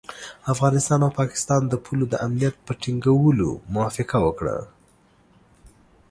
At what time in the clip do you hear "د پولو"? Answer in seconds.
1.67-2.05